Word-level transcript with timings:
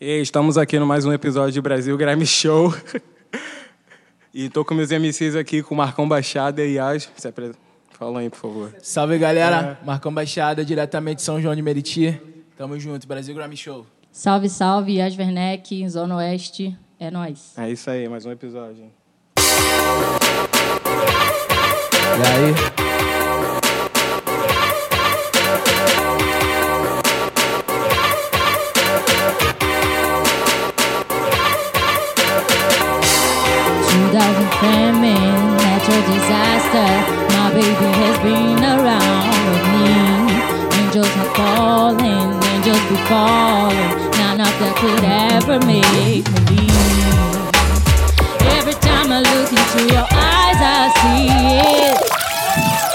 E 0.00 0.20
estamos 0.20 0.56
aqui 0.56 0.78
no 0.78 0.86
mais 0.86 1.04
um 1.04 1.12
episódio 1.12 1.52
de 1.52 1.60
Brasil 1.60 1.96
Grime 1.96 2.24
Show. 2.24 2.72
e 4.32 4.48
tô 4.48 4.64
com 4.64 4.72
meus 4.74 4.90
MCs 4.90 5.34
aqui, 5.34 5.60
com 5.62 5.74
o 5.74 5.78
Marcão 5.78 6.08
Baixada 6.08 6.64
e 6.64 6.74
Yas. 6.74 7.10
Se 7.16 7.32
Fala 7.98 8.20
aí, 8.20 8.30
por 8.30 8.36
favor. 8.38 8.74
Salve 8.80 9.18
galera, 9.18 9.76
Marcão 9.84 10.14
Baixada, 10.14 10.64
diretamente 10.64 11.16
de 11.16 11.22
São 11.22 11.42
João 11.42 11.56
de 11.56 11.62
Meriti. 11.62 12.20
Tamo 12.56 12.78
junto, 12.78 13.08
Brasil 13.08 13.34
Grammy 13.34 13.56
Show. 13.56 13.84
Salve, 14.12 14.48
salve, 14.48 14.98
Yas 14.98 15.18
Werneck, 15.18 15.88
Zona 15.88 16.16
Oeste. 16.16 16.78
É 17.00 17.10
nóis. 17.10 17.54
É 17.56 17.68
isso 17.68 17.90
aí, 17.90 18.08
mais 18.08 18.24
um 18.24 18.30
episódio. 18.30 18.84
hein? 18.84 18.92
E 22.18 22.22
aí? 22.22 22.97
Famine, 34.60 35.56
natural 35.56 36.02
disaster. 36.10 36.90
My 37.34 37.48
baby 37.54 37.88
has 38.02 38.16
been 38.26 38.58
around 38.58 39.30
with 39.48 39.64
me. 39.74 39.86
Angels 40.80 41.12
are 41.22 41.32
falling, 41.38 42.28
angels 42.52 42.84
be 42.90 42.96
falling. 43.06 43.92
None 44.18 44.40
of 44.40 44.52
that 44.60 44.74
could 44.82 45.04
ever 45.04 45.58
make 45.66 46.26
me 46.50 46.50
leave. 46.50 46.78
Every 48.58 48.74
time 48.74 49.12
I 49.12 49.20
look 49.20 49.50
into 49.50 49.80
your 49.94 50.06
eyes, 50.10 50.58
I 50.58 50.90
see 50.98 51.28
it. 51.30 52.87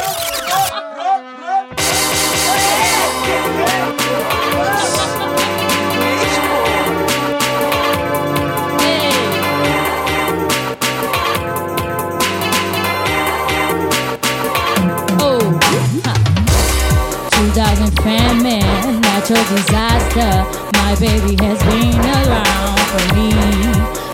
Natural 19.23 19.55
disaster. 19.55 20.31
My 20.73 20.95
baby 20.99 21.35
has 21.45 21.63
been 21.63 21.97
around 21.97 22.79
for 22.91 23.16
me. 23.16 23.31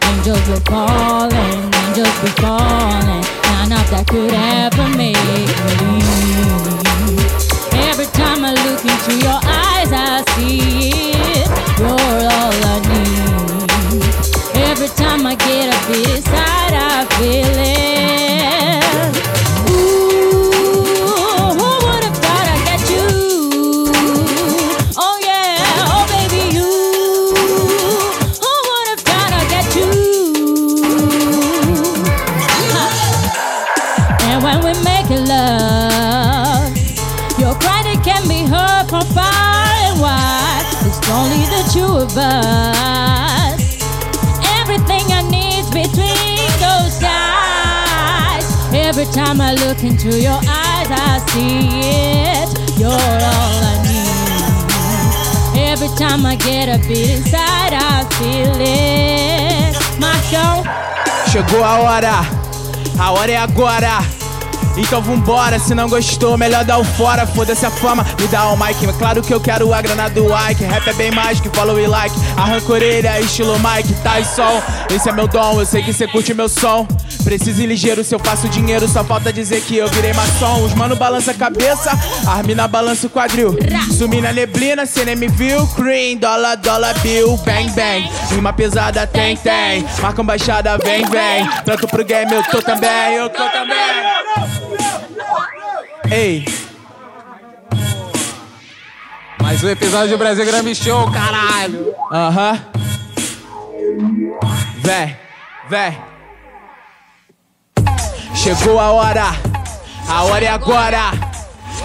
Angels 0.05 0.47
were 0.47 0.63
falling, 0.69 1.73
angels 1.81 2.19
be 2.21 2.29
falling. 2.37 3.23
None 3.49 3.71
of 3.73 3.89
that 3.89 4.05
could 4.07 4.31
ever 4.31 4.87
make 4.95 5.17
me. 5.25 5.47
Every 7.89 8.05
time 8.05 8.45
I 8.45 8.53
look 8.53 8.85
into 8.85 9.17
your 9.25 9.39
eyes, 9.43 9.91
I 9.91 10.23
see 10.35 10.88
look 49.79 49.91
into 49.91 50.19
your 50.19 50.39
eyes, 50.47 50.89
I 50.91 51.19
see 51.29 51.69
it. 51.71 52.49
You're 52.79 52.91
all 52.91 53.63
I 53.63 53.75
need. 55.53 55.71
Every 55.71 55.89
time 55.97 56.25
I 56.25 56.35
get 56.35 56.69
a 56.69 56.77
bit 56.87 57.09
inside, 57.09 57.73
I 57.73 58.05
feel 58.17 58.53
it. 58.59 59.75
Chegou 61.31 61.63
a 61.63 61.79
hora, 61.79 62.25
a 62.97 63.11
hora 63.11 63.31
é 63.31 63.37
agora. 63.37 63.99
Então 64.75 65.01
vambora, 65.01 65.59
se 65.59 65.75
não 65.75 65.89
gostou, 65.89 66.37
melhor 66.37 66.63
dar 66.63 66.79
o 66.79 66.83
fora. 66.83 67.27
Foda-se 67.27 67.65
a 67.65 67.69
fama, 67.69 68.05
me 68.19 68.27
dá 68.27 68.47
o 68.47 68.57
mic. 68.57 68.83
É 68.83 68.93
claro 68.93 69.21
que 69.21 69.33
eu 69.33 69.39
quero 69.39 69.73
a 69.73 69.81
grana 69.81 70.09
do 70.09 70.25
Ike. 70.49 70.63
Rap 70.63 70.87
é 70.87 70.93
bem 70.93 71.11
mais 71.11 71.39
que 71.39 71.49
follow 71.49 71.79
e 71.79 71.85
like. 71.85 72.15
Arranca 72.37 72.71
orelha, 72.71 73.19
estilo 73.19 73.57
Mike, 73.59 73.93
Tyson. 74.01 74.61
Esse 74.89 75.09
é 75.09 75.11
meu 75.11 75.27
dom, 75.27 75.59
eu 75.59 75.65
sei 75.65 75.83
que 75.83 75.93
cê 75.93 76.07
curte 76.07 76.33
meu 76.33 76.49
som. 76.49 76.87
Preciso 77.29 77.61
ir 77.61 77.67
ligeiro 77.67 78.03
se 78.03 78.15
eu 78.15 78.17
faço 78.17 78.49
dinheiro, 78.49 78.87
só 78.87 79.03
falta 79.03 79.31
dizer 79.31 79.61
que 79.61 79.77
eu 79.77 79.87
virei 79.89 80.11
maçom. 80.13 80.63
Os 80.65 80.73
mano 80.73 80.95
balança 80.95 81.29
a 81.29 81.33
cabeça, 81.35 81.91
as 82.27 82.43
mina 82.43 82.67
balança 82.67 83.05
o 83.05 83.09
quadril. 83.09 83.55
Sumi 83.95 84.19
na 84.19 84.33
neblina, 84.33 84.83
cê 84.87 85.05
nem 85.05 85.15
me 85.15 85.27
viu. 85.27 85.67
Cream, 85.75 86.17
dólar, 86.17 86.55
dólar, 86.55 86.97
bill, 87.01 87.37
bang, 87.45 87.69
bang. 87.69 88.09
Rima 88.31 88.51
pesada, 88.51 89.05
tem, 89.05 89.37
tem. 89.37 89.85
Marca 90.01 90.23
baixada, 90.23 90.75
vem, 90.79 91.05
vem. 91.05 91.47
Tanto 91.63 91.87
pro 91.87 92.03
game, 92.03 92.33
eu 92.33 92.41
tô 92.45 92.63
também, 92.63 93.13
eu 93.13 93.29
tô 93.29 93.47
também. 93.51 93.77
Ei, 96.11 96.45
Mais 99.39 99.63
um 99.63 99.69
episódio 99.69 100.09
de 100.09 100.17
Brasil 100.17 100.45
Grime 100.47 100.73
Show, 100.73 101.11
caralho! 101.11 101.93
aham. 102.11 102.59
Vem, 104.81 105.15
vem. 105.69 106.08
Chegou 108.57 108.79
a 108.79 108.89
hora, 108.89 109.25
a 110.07 110.23
hora 110.23 110.43
é 110.43 110.47
agora. 110.47 111.11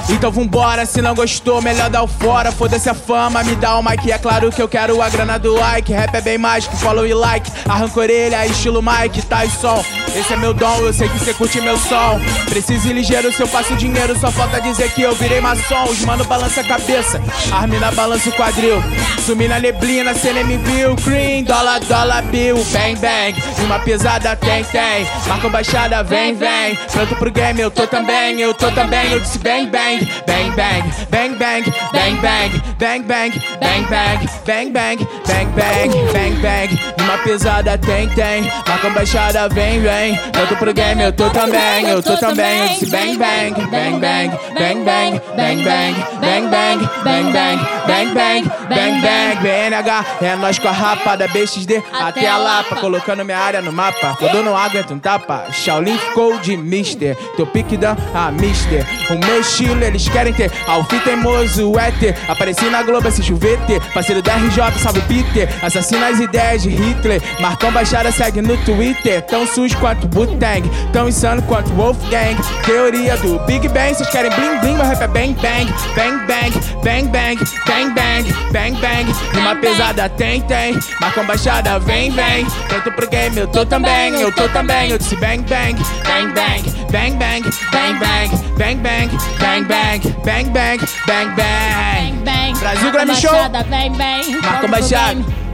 Então 0.08 0.32
vambora, 0.32 0.86
se 0.86 1.02
não 1.02 1.14
gostou, 1.14 1.60
melhor 1.60 1.90
dar 1.90 2.02
o 2.02 2.06
fora. 2.06 2.50
Foda-se 2.50 2.88
a 2.88 2.94
fama, 2.94 3.44
me 3.44 3.54
dá 3.54 3.78
o 3.78 3.82
mic. 3.82 4.10
É 4.10 4.16
claro 4.16 4.50
que 4.50 4.62
eu 4.62 4.68
quero 4.68 5.02
a 5.02 5.10
grana 5.10 5.38
do 5.38 5.56
Ike. 5.76 5.92
Rap 5.92 6.14
é 6.14 6.22
bem 6.22 6.38
mais 6.38 6.66
que 6.66 6.74
follow 6.78 7.06
e 7.06 7.12
like. 7.12 7.52
Arranca 7.68 8.00
orelha, 8.00 8.46
estilo 8.46 8.82
Mike, 8.82 9.20
Tyson. 9.26 9.84
Esse 10.16 10.32
é 10.32 10.36
meu 10.36 10.54
dom, 10.54 10.78
eu 10.78 10.92
sei 10.92 11.08
que 11.08 11.18
cê 11.18 11.34
curte 11.34 11.60
meu 11.60 11.76
som. 11.76 12.20
Preciso 12.48 12.88
ir 12.88 12.92
ligeiro 12.92 13.32
se 13.32 13.42
eu 13.42 13.48
faço 13.48 13.74
dinheiro, 13.74 14.16
só 14.18 14.30
falta 14.30 14.60
dizer 14.60 14.90
que 14.92 15.02
eu 15.02 15.12
virei 15.14 15.40
maçom. 15.40 15.84
Os 15.84 16.04
mano 16.04 16.24
balança 16.24 16.60
a 16.60 16.64
cabeça, 16.64 17.20
as 17.52 17.68
mina 17.68 17.90
balança 17.90 18.28
o 18.28 18.32
quadril. 18.32 18.80
Sumi 19.26 19.48
na 19.48 19.58
neblina, 19.58 20.14
cê 20.14 20.32
nem 20.32 20.44
me 20.44 20.56
viu. 20.58 20.94
Cream, 20.96 21.42
dólar, 21.42 21.80
dólar, 21.80 22.22
bill, 22.24 22.56
bang, 22.72 22.94
bang. 22.96 23.42
Uma 23.64 23.80
pesada 23.80 24.36
tem, 24.36 24.62
tem. 24.64 25.06
Marca 25.26 25.48
baixada, 25.48 26.02
vem, 26.04 26.34
vem. 26.34 26.76
Pronto 26.92 27.16
pro 27.16 27.32
game, 27.32 27.60
eu 27.60 27.70
tô 27.70 27.86
também, 27.86 28.40
eu 28.40 28.54
tô 28.54 28.70
também. 28.70 29.10
Eu 29.10 29.20
disse 29.20 29.38
bang, 29.38 29.66
bang, 29.66 30.06
bang, 30.26 30.50
bang, 30.50 30.82
bang, 31.10 31.34
bang, 31.34 31.70
bang, 31.92 32.18
bang, 32.18 32.54
bang, 32.78 33.02
bang, 33.02 33.02
bang, 33.02 33.02
bang, 33.02 34.22
bang, 34.46 34.68
bang, 34.72 35.06
bang, 35.26 35.46
bang, 35.56 36.12
bang, 36.12 36.34
bang. 36.40 36.94
Uma 37.00 37.18
pesada 37.18 37.76
tem, 37.78 38.08
tem. 38.10 38.44
Marca 38.66 38.90
baixada, 38.90 39.48
vem, 39.48 39.80
vem 39.80 40.03
bem. 40.04 40.20
Todo 40.32 40.56
pro 40.58 40.74
game, 40.74 41.02
eu 41.02 41.12
tô 41.12 41.30
também, 41.30 41.88
eu 41.88 42.02
tô 42.02 42.16
também. 42.16 42.74
Esse 42.74 42.86
bang 42.86 43.16
bang, 43.16 43.54
bang 43.70 43.98
bang, 43.98 44.30
bang 44.58 44.84
bang, 44.84 45.20
bang 45.36 45.62
bang, 45.62 45.94
bang 46.20 46.48
bang, 46.48 46.88
bang 47.04 47.32
bang, 47.32 47.60
bang 47.86 48.14
bang, 48.14 48.50
bang 48.68 49.00
bang. 49.00 49.24
BNH 49.42 50.04
é 50.22 50.36
nós 50.36 50.58
com 50.58 50.68
a 50.68 50.72
rapada, 50.72 51.28
BXD 51.28 51.82
até 51.92 52.26
a 52.28 52.36
Lapa, 52.36 52.76
colocando 52.76 53.24
minha 53.24 53.38
área 53.38 53.60
no 53.60 53.72
mapa. 53.72 54.16
Quando 54.18 54.42
não 54.42 54.56
aguento 54.56 54.92
um 54.92 54.98
tapa, 54.98 55.46
Shaolin 55.52 55.98
ficou 55.98 56.38
de 56.38 56.56
Mister. 56.56 57.16
Teu 57.36 57.46
pique 57.46 57.78
a 58.14 58.30
Mister. 58.30 58.86
O 59.10 59.26
meu 59.26 59.40
estilo 59.40 59.82
eles 59.84 60.08
querem 60.08 60.32
ter, 60.32 60.50
Alfie 60.66 61.00
teimoso, 61.00 61.78
éter. 61.78 62.16
Apareci 62.28 62.64
na 62.66 62.82
Globo 62.82 63.08
esse 63.08 63.22
chuvete, 63.22 63.80
parceiro 63.92 64.22
da 64.22 64.34
RJ, 64.34 64.78
salve 64.78 65.00
Peter. 65.02 65.48
Assassina 65.62 66.08
as 66.08 66.20
ideias 66.20 66.62
de 66.62 66.70
Hitler, 66.70 67.22
Marcão 67.40 67.72
Baixada 67.72 68.10
segue 68.10 68.40
no 68.40 68.56
Twitter. 68.58 69.22
Tão 69.22 69.46
sus 69.46 69.74
com 69.74 69.86
a 69.86 69.93
quanto 69.94 70.18
Wu-Tang. 70.18 70.70
Tão 70.92 71.08
insano 71.08 71.42
quanto 71.42 71.72
Wolfgang. 71.74 72.36
Teoria 72.64 73.16
do 73.18 73.38
Big 73.46 73.68
Bang. 73.68 73.94
Vocês 73.94 74.08
querem 74.10 74.30
bling 74.30 74.58
bling, 74.60 74.74
meu 74.74 74.86
rap 74.86 75.02
é 75.02 75.08
bang 75.08 75.34
bang. 75.34 75.66
Bang 75.94 76.18
bang, 76.26 76.52
bang 76.82 77.08
bang, 77.08 77.38
bang 77.66 77.94
bang, 77.94 78.24
bang 78.52 78.74
bang. 78.80 79.12
Rima 79.32 79.56
pesada 79.56 80.08
tem, 80.08 80.40
tem. 80.42 80.78
Marcão 81.00 81.24
Baixada 81.24 81.78
vem, 81.78 82.10
vem. 82.10 82.46
Tanto 82.68 82.90
pro 82.92 83.08
game, 83.08 83.36
eu 83.36 83.46
tô 83.48 83.64
também, 83.64 84.20
eu 84.20 84.32
tô 84.32 84.48
também. 84.48 84.90
Eu 84.90 84.98
disse 84.98 85.16
bang 85.16 85.42
bang, 85.42 85.76
bang 86.04 86.32
bang, 86.32 86.62
bang 86.90 87.16
bang, 87.16 87.42
bang 87.72 87.94
bang, 87.98 88.30
bang 88.58 88.76
bang, 88.76 89.10
bang 89.38 89.64
bang, 89.64 90.00
bang 90.24 90.50
bang, 90.50 90.78
bang 91.06 91.34
bang. 91.34 91.64
Bang, 91.94 92.24
bang. 92.24 92.58
Brasil 92.58 92.90
Grammy 92.90 93.14
Show. 93.14 93.30
Baixada, 93.30 93.64
Bang, 93.64 93.90
bang. 93.96 94.40
Marcão 94.42 94.70
Baixada. 94.70 95.44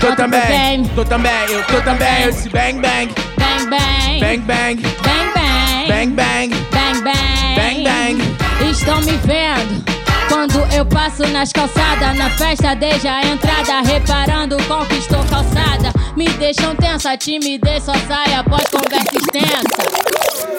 Tô 0.00 0.14
também, 0.16 0.84
tô 0.94 1.04
também, 1.04 1.32
eu 1.48 1.62
tô 1.64 1.80
também. 1.80 2.24
Eu 2.24 2.30
disse 2.30 2.48
bang 2.50 2.78
bang, 2.78 3.14
Bang, 3.44 3.70
bang. 3.70 4.20
bang 4.20 4.40
bang, 4.40 4.76
Bang, 5.02 5.32
bang. 5.34 5.88
bang 5.88 6.10
bang. 6.14 6.50
Bang, 6.70 7.02
bang. 7.02 7.54
Bang, 7.56 7.84
bang. 7.84 8.70
Estão 8.70 9.00
me 9.02 9.16
vendo 9.18 9.84
Quando 10.28 10.58
eu 10.74 10.86
passo 10.86 11.26
nas 11.28 11.52
calçadas, 11.52 12.16
na 12.16 12.30
festa 12.30 12.74
desde 12.74 13.06
a 13.06 13.22
entrada, 13.22 13.82
reparando, 13.82 14.56
conquistou 14.64 15.22
calçada. 15.24 15.92
Me 16.16 16.28
deixam 16.30 16.74
tensa, 16.76 17.16
timidez 17.16 17.82
só 17.84 17.92
sai 18.08 18.34
após 18.34 18.64
conversa 18.70 19.16
extensa. 19.16 19.82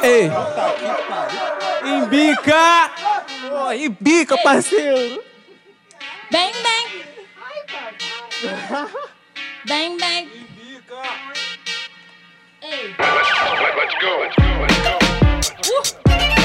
Ei, 0.04 0.30
embica! 1.84 2.92
Pô, 3.50 3.72
e 3.72 3.90
bica, 3.90 4.38
parceiro! 4.38 5.22
Bem, 6.32 6.52
bem. 6.52 7.06
Bem, 9.66 9.98
bem. 9.98 10.30
Ei. 12.86 12.94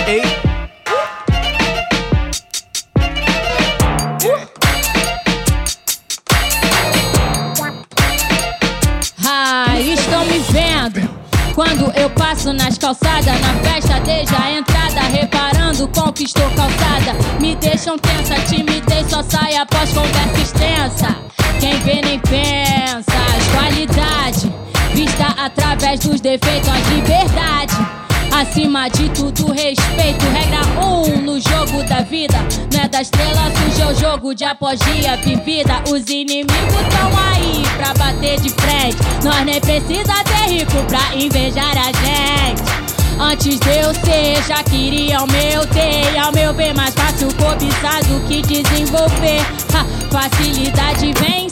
Ei, 0.07 0.23
Ai, 9.23 9.83
estão 9.93 10.25
me 10.25 10.39
vendo. 10.39 11.11
Quando 11.55 11.93
eu 11.95 12.09
passo 12.09 12.55
nas 12.55 12.79
calçadas, 12.79 13.27
na 13.27 13.55
festa 13.63 14.01
desde 14.01 14.35
a 14.35 14.51
entrada, 14.53 15.01
reparando, 15.13 15.89
conquistou 15.89 16.49
calçada. 16.53 17.15
Me 17.39 17.55
deixam 17.57 17.99
tensa, 17.99 18.37
timidez 18.49 19.11
só 19.11 19.23
sai 19.23 19.57
após 19.57 19.93
conversa 19.93 20.41
extensa. 20.41 21.17
Quem 21.61 21.79
vê 21.81 22.01
nem 22.01 22.19
pensa, 22.21 23.13
as 23.37 23.47
qualidades, 23.49 24.50
vista 25.01 25.29
através 25.39 26.01
dos 26.01 26.21
defeitos, 26.21 26.69
as 26.69 26.87
liberdades. 26.89 27.77
Acima 28.33 28.89
de 28.89 29.09
tudo, 29.11 29.51
respeito. 29.51 30.25
Regra 30.27 30.61
1 30.79 31.03
um, 31.03 31.23
no 31.23 31.41
jogo 31.41 31.83
da 31.89 32.03
vida. 32.03 32.37
Não 32.73 32.83
é 32.83 32.89
da 32.89 33.01
estrela, 33.01 33.51
suja 33.57 33.89
o 33.89 33.95
jogo 33.95 34.35
de 34.35 34.45
apogia 34.45 35.17
vivida. 35.25 35.83
Os 35.89 36.07
inimigos 36.09 36.55
tão 36.91 37.11
aí 37.19 37.63
pra 37.77 37.95
bater 37.95 38.39
de 38.41 38.51
frente. 38.51 38.99
Nós 39.25 39.45
nem 39.45 39.61
precisa 39.61 40.13
ter 40.25 40.53
rico 40.53 40.85
pra 40.85 41.17
invejar 41.17 41.77
a 41.79 41.87
gente. 41.87 42.91
Antes 43.19 43.59
de 43.59 43.69
eu 43.69 43.95
ser, 43.95 44.43
já 44.47 44.63
queria 44.63 45.23
o 45.23 45.27
meu 45.27 45.67
ter. 45.67 46.13
E 46.15 46.19
ao 46.19 46.33
meu 46.33 46.53
ver, 46.53 46.75
mais 46.75 46.95
fácil 46.95 47.29
cobiçar 47.35 48.05
do 48.05 48.21
que 48.29 48.43
desenvolver. 48.43 49.41
Ha, 49.75 49.85
facilidade 50.11 51.01
sim, 51.01 51.49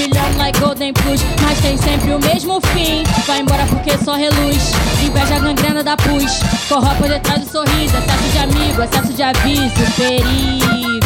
brilhando 0.00 0.38
like 0.38 0.58
golden 0.58 0.92
plus. 0.92 1.20
Mas 1.42 1.58
tem 1.60 1.76
sempre 1.76 2.12
o 2.12 2.18
mesmo 2.18 2.60
fim. 2.72 3.02
Vai 3.26 3.40
embora 3.40 3.66
porque 3.66 3.96
só 3.98 4.14
reluz. 4.14 4.72
Inveja 5.02 5.38
gangrena 5.38 5.82
da 5.82 5.96
pus. 5.96 6.40
Corre 6.68 6.94
por 6.96 7.08
detrás 7.08 7.40
do 7.40 7.50
sorriso. 7.50 7.96
Excesso 7.96 8.28
de 8.32 8.38
amigo, 8.38 8.82
excesso 8.82 9.12
de 9.12 9.22
aviso. 9.22 9.92
Perigo. 9.96 11.00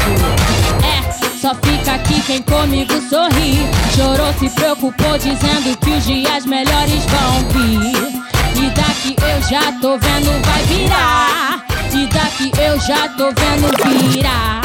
É, 0.84 1.12
só 1.40 1.54
fica 1.54 1.94
aqui 1.94 2.20
quem 2.22 2.42
comigo 2.42 2.94
sorri. 3.08 3.66
Chorou, 3.96 4.32
se 4.38 4.48
preocupou, 4.50 5.18
dizendo 5.18 5.76
que 5.78 5.90
os 5.90 6.04
dias 6.04 6.46
melhores 6.46 7.04
vão 7.06 7.40
vir. 7.50 8.24
E 8.56 8.70
daqui 8.70 9.16
eu 9.20 9.42
já 9.48 9.72
tô 9.80 9.98
vendo 9.98 10.46
vai 10.46 10.62
virar. 10.64 11.64
E 11.92 12.06
daqui 12.06 12.52
eu 12.60 12.80
já 12.80 13.08
tô 13.08 13.26
vendo 13.26 14.10
virar. 14.12 14.62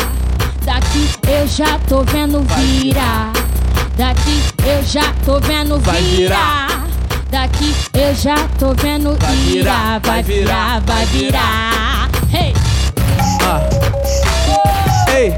Daqui 0.64 1.10
eu 1.28 1.48
já 1.48 1.80
tô 1.88 2.04
vendo 2.04 2.42
virar. 2.56 3.49
Daqui 4.00 4.42
eu 4.66 4.82
já 4.86 5.14
tô 5.26 5.42
vendo 5.42 5.78
Vai 5.80 6.02
virar. 6.02 6.88
Daqui 7.30 7.76
eu 7.94 8.16
já 8.16 8.48
tô 8.58 8.74
vendo 8.74 9.14
Vai 9.20 9.36
virar. 9.36 10.00
Vai 10.00 10.24
virar, 10.24 10.80
vai 10.86 11.06
virar. 11.08 12.10
Hey! 12.34 12.54
ah. 13.44 13.60
Ei, 15.14 15.36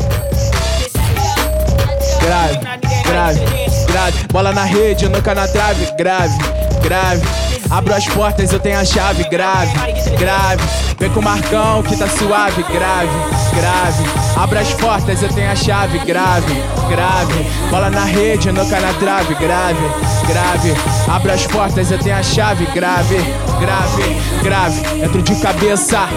grave, 2.19 2.59
grave, 3.03 3.39
grave. 3.87 4.27
Bola 4.31 4.53
na 4.53 4.63
rede, 4.63 5.09
nunca 5.09 5.33
na 5.33 5.47
trave, 5.47 5.87
grave, 5.97 6.37
grave. 6.83 7.23
Abro 7.67 7.95
as 7.95 8.05
portas, 8.09 8.53
eu 8.53 8.59
tenho 8.59 8.77
a 8.77 8.85
chave, 8.85 9.23
grave, 9.23 9.73
grave. 10.19 10.63
Vem 11.01 11.09
com 11.09 11.19
o 11.19 11.24
Marcão 11.24 11.81
que 11.81 11.98
tá 11.98 12.07
suave, 12.07 12.62
grave, 12.62 13.09
grave. 13.56 14.03
Abro 14.38 14.59
as 14.59 14.71
portas, 14.75 15.24
eu 15.24 15.30
tenho 15.30 15.51
a 15.51 15.56
chave, 15.56 15.98
grave, 16.06 16.53
grave. 16.88 17.50
Bola 17.71 17.89
na 17.89 18.03
rede, 18.03 18.51
nunca 18.51 18.80
na 18.80 18.94
trave, 18.94 19.33
grave, 19.33 19.81
grave. 20.27 20.75
Abro 21.12 21.31
as 21.31 21.48
portas, 21.48 21.89
eu 21.89 21.98
tenho 21.98 22.18
a 22.18 22.21
chave, 22.21 22.68
grave, 22.68 23.15
grave, 23.59 24.44
grave. 24.44 25.03
Entro 25.03 25.24
de 25.24 25.36
cabeça. 25.38 26.07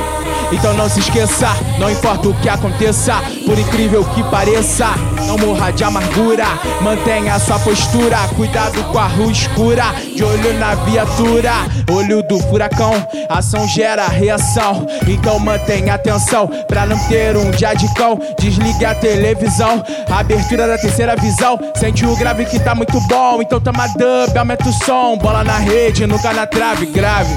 Então 0.52 0.74
não 0.74 0.88
se 0.88 1.00
esqueça, 1.00 1.48
não 1.78 1.90
importa 1.90 2.28
o 2.28 2.34
que 2.34 2.48
aconteça, 2.48 3.14
por 3.44 3.58
incrível 3.58 4.04
que 4.04 4.22
pareça, 4.24 4.86
não 5.26 5.36
morra 5.38 5.72
de 5.72 5.82
amargura, 5.82 6.46
mantenha 6.80 7.38
sua 7.38 7.58
postura, 7.58 8.18
cuidado 8.36 8.82
com 8.84 8.98
a 8.98 9.06
rua 9.06 9.32
escura, 9.32 9.84
de 10.14 10.22
olho 10.22 10.58
na 10.58 10.74
viatura, 10.76 11.52
olho 11.90 12.22
do 12.22 12.38
furacão, 12.38 12.92
ação 13.28 13.66
gera 13.66 14.06
reação, 14.06 14.73
então 15.08 15.38
mantenha 15.38 15.94
atenção, 15.94 16.48
pra 16.66 16.86
não 16.86 16.98
ter 17.08 17.36
um 17.36 17.50
dia 17.50 17.74
de 17.74 17.92
cão, 17.94 18.18
desligue 18.38 18.84
a 18.84 18.94
televisão, 18.94 19.82
abertura 20.10 20.66
da 20.66 20.78
terceira 20.78 21.16
visão, 21.16 21.58
sente 21.76 22.04
o 22.06 22.16
grave 22.16 22.44
que 22.46 22.58
tá 22.58 22.74
muito 22.74 23.00
bom, 23.02 23.40
então 23.42 23.60
toma 23.60 23.86
dub, 23.88 24.36
aumenta 24.36 24.68
o 24.68 24.72
som, 24.72 25.16
bola 25.18 25.44
na 25.44 25.58
rede, 25.58 26.06
nunca 26.06 26.32
na 26.32 26.46
trave, 26.46 26.86
grave, 26.86 27.34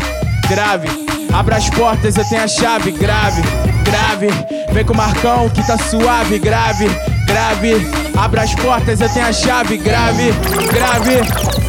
grave. 0.47 1.07
Abra 1.33 1.57
as 1.57 1.69
portas, 1.69 2.15
eu 2.15 2.27
tenho 2.27 2.43
a 2.43 2.47
chave, 2.47 2.91
grave, 2.91 3.41
grave. 3.83 4.27
Vem 4.71 4.85
com 4.85 4.93
o 4.93 4.97
Marcão 4.97 5.49
que 5.49 5.65
tá 5.65 5.77
suave, 5.77 6.39
grave, 6.39 6.87
grave. 7.25 7.75
Abra 8.17 8.43
as 8.43 8.55
portas, 8.55 9.01
eu 9.01 9.09
tenho 9.09 9.27
a 9.27 9.33
chave, 9.33 9.77
grave, 9.77 10.31
grave. 10.71 11.66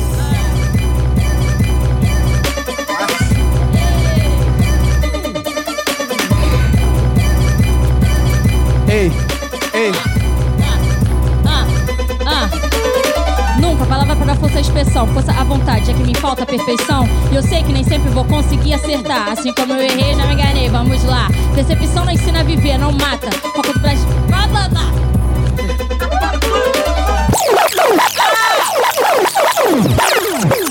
Força 15.07 15.07
expressão. 15.07 15.07
Força 15.07 15.33
à 15.33 15.45
vontade, 15.45 15.91
é 15.91 15.95
que 15.95 16.03
me 16.03 16.15
falta 16.15 16.47
perfeição. 16.47 17.09
E 17.31 17.37
eu 17.37 17.43
sei 17.43 17.63
que 17.63 17.73
nem 17.73 17.85
sempre 17.85 18.11
vou 18.11 18.25
conseguir 18.25 18.75
acertar. 18.75 19.31
Assim 19.31 19.53
como 19.53 19.75
eu 19.75 19.81
errei, 19.81 20.15
já 20.15 20.27
me 20.27 20.35
enganei. 20.35 20.69
Vamos 20.69 21.05
lá. 21.05 21.29
Percepção 21.55 22.05
não 22.05 22.13
ensina 22.13 22.41
a 22.41 22.43
viver, 22.43 22.79
não 22.79 22.93
mata. 22.93 23.31
Foco 23.55 23.73
do 23.73 23.81
plástico. 23.81 24.13
Blá, 24.27 24.47
blá, 24.49 24.69
blá. 24.69 24.89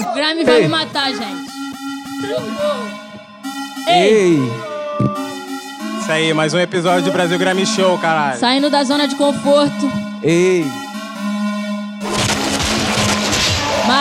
O 0.10 0.16
Grammy 0.16 0.44
vai 0.44 0.56
Ei. 0.56 0.62
me 0.64 0.68
matar, 0.68 1.10
gente. 1.12 1.48
Ei, 3.88 4.04
ei. 4.04 4.52
Isso 6.02 6.12
aí, 6.12 6.34
mais 6.34 6.54
um 6.54 6.60
episódio 6.60 7.04
do 7.06 7.12
Brasil 7.12 7.38
Grammy 7.38 7.66
Show, 7.66 7.98
caralho. 7.98 8.40
saindo 8.40 8.70
da 8.70 8.84
zona 8.84 9.08
de 9.08 9.16
conforto. 9.16 9.92
Ei, 10.24 10.66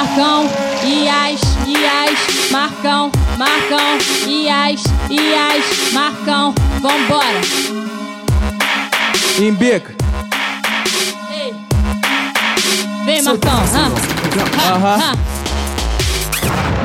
Marcão, 0.06 0.48
Ias, 0.84 1.40
Ias, 1.66 2.50
Marcão, 2.52 3.10
Marcão, 3.36 3.98
Ias, 4.26 4.82
Ias, 5.10 5.92
Marcão, 5.92 6.54
vambora. 6.80 7.40
embica. 9.40 9.94
Ei. 11.32 11.54
Vem, 13.04 13.22
Marcão. 13.22 13.60
Ah, 13.74 13.90
Aham. 14.74 14.98
ah. 15.02 15.12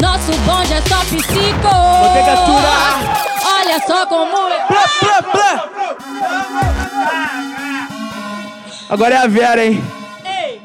Nosso 0.01 0.31
bonde 0.39 0.73
é 0.73 0.81
só 0.81 0.99
psico. 1.01 1.69
Vou 2.01 2.13
ter 2.13 2.23
que 2.23 2.29
aturar. 2.31 3.23
Olha 3.45 3.79
só 3.85 4.05
como 4.07 4.35
é. 4.49 4.59
Plá, 4.65 4.87
plá, 4.99 5.21
plá. 5.31 5.69
Agora 8.89 9.13
é 9.13 9.17
a 9.19 9.27
Vera, 9.27 9.63
hein? 9.63 9.83
Ei. 10.25 10.61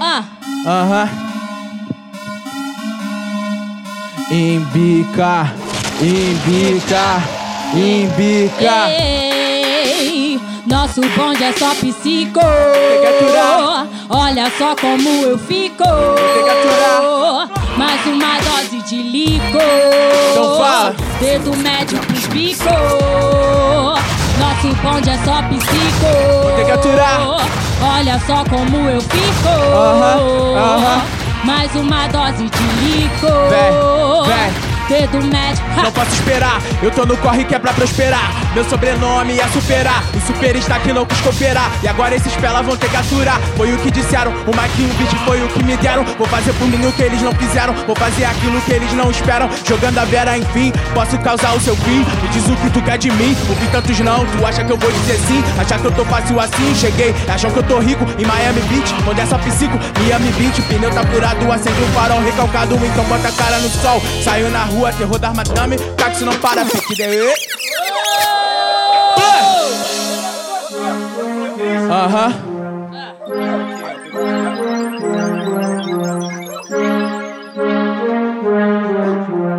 Ah. 0.00 0.22
Aham. 0.66 1.08
Embica, 4.30 5.52
embica, 6.00 7.22
embica. 7.74 8.90
Ei, 8.90 10.40
nosso 10.66 11.02
bonde 11.16 11.44
é 11.44 11.52
só 11.52 11.74
psico. 11.74 12.40
Olha 14.08 14.50
só 14.56 14.74
como 14.74 15.08
eu 15.08 15.38
fico. 15.38 15.84
Mais 17.76 18.06
uma 18.06 18.38
dose 18.40 18.80
de 18.88 19.02
licor. 19.02 19.60
Então 20.30 20.56
fala. 20.56 20.94
Dedo 21.20 21.54
médio 21.58 21.98
pros 21.98 22.26
bico. 22.28 22.64
Nosso 24.38 24.74
bonde 24.82 25.10
é 25.10 25.18
só 25.24 25.42
psico. 25.42 26.56
ter 26.56 26.64
que 26.64 26.70
aturar. 26.72 27.20
Olha 27.82 28.20
só 28.26 28.44
como 28.44 28.88
eu 28.88 29.00
fico. 29.00 29.48
Aham, 29.48 30.56
aham. 30.56 31.02
Mais 31.44 31.74
uma 31.74 32.06
dose 32.08 32.44
de 32.48 32.62
licor. 32.86 33.48
Vem. 34.26 34.54
Dedo 34.88 35.22
médio. 35.26 35.64
ha. 35.78 35.82
Não 35.82 35.92
posso 35.92 36.10
esperar, 36.12 36.60
eu 36.82 36.90
tô 36.90 37.06
no 37.06 37.16
corre 37.18 37.44
que 37.44 37.54
é 37.54 37.58
pra 37.58 37.72
prosperar. 37.72 38.30
Meu 38.54 38.64
sobrenome 38.70 39.40
é 39.40 39.48
superar. 39.48 40.04
O 40.14 40.20
superista 40.24 40.78
que 40.78 40.92
não 40.92 41.04
quis 41.04 41.20
cooperar. 41.20 41.72
E 41.82 41.88
agora 41.88 42.14
esses 42.14 42.32
pelas 42.36 42.64
vão 42.64 42.76
ter 42.76 42.88
que 42.88 42.96
aturar. 42.96 43.40
Foi 43.56 43.72
o 43.72 43.78
que 43.78 43.90
disseram, 43.90 44.30
o 44.46 44.54
Maquinho 44.54 44.94
Beat 44.94 45.10
foi 45.24 45.42
o 45.42 45.48
que 45.48 45.64
me 45.64 45.76
deram. 45.76 46.04
Vou 46.16 46.26
fazer 46.28 46.52
por 46.52 46.68
mim 46.68 46.86
o 46.86 46.92
que 46.92 47.02
eles 47.02 47.20
não 47.20 47.34
fizeram. 47.34 47.74
Vou 47.84 47.96
fazer 47.96 48.24
aquilo 48.24 48.60
que 48.60 48.72
eles 48.72 48.92
não 48.92 49.10
esperam. 49.10 49.50
Jogando 49.66 49.98
a 49.98 50.04
vera, 50.04 50.38
enfim, 50.38 50.72
posso 50.94 51.18
causar 51.18 51.56
o 51.56 51.60
seu 51.60 51.74
fim. 51.74 51.98
Me 52.22 52.28
diz 52.28 52.46
o 52.48 52.54
que 52.54 52.70
tu 52.70 52.80
quer 52.82 52.96
de 52.96 53.10
mim. 53.10 53.36
Ouvi 53.48 53.66
tantos 53.72 53.98
não, 53.98 54.24
tu 54.24 54.46
acha 54.46 54.62
que 54.62 54.70
eu 54.70 54.78
vou 54.78 54.92
dizer 54.92 55.18
sim? 55.26 55.42
Achar 55.58 55.80
que 55.80 55.86
eu 55.86 55.92
tô 55.92 56.04
fácil 56.04 56.38
assim? 56.38 56.74
Cheguei, 56.76 57.12
acham 57.28 57.50
que 57.50 57.58
eu 57.58 57.62
tô 57.64 57.80
rico 57.80 58.04
em 58.16 58.24
Miami 58.24 58.60
Beach. 58.68 58.94
Onde 59.10 59.20
é 59.20 59.26
só 59.26 59.36
psico, 59.38 59.76
Miami 59.98 60.30
Beach. 60.32 60.62
Pneu 60.62 60.90
tá 60.90 61.02
furado, 61.02 61.50
acende 61.50 61.82
o 61.82 61.86
farol 61.88 62.20
recalcado. 62.20 62.76
Então 62.76 63.04
bota 63.06 63.26
a 63.26 63.32
cara 63.32 63.58
no 63.58 63.68
sol. 63.68 64.00
Saiu 64.22 64.48
na 64.50 64.62
rua, 64.62 64.92
terror 64.92 65.18
das 65.18 65.34
madame. 65.34 65.76
Táxi 65.96 66.24
não 66.24 66.34
para, 66.34 66.64
fique 66.64 66.94
de. 66.94 67.63
Aham. 71.94 72.32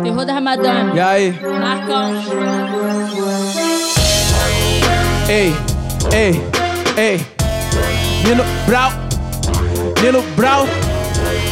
Terror 0.02 0.26
da 0.26 0.40
Madame. 0.42 0.94
E 0.94 1.00
aí? 1.00 1.40
Marcão. 1.58 2.12
Ei, 5.30 5.56
ei, 6.12 6.42
ei. 6.98 7.26
Nino 8.22 8.44
Brown, 8.66 8.92
Nino 10.02 10.22
Brown. 10.36 10.66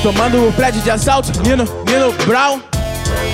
Tomando 0.02 0.46
o 0.46 0.52
prédio 0.52 0.82
de 0.82 0.90
assalto. 0.90 1.32
Nino, 1.40 1.64
Nino 1.86 2.12
Brown. 2.26 2.73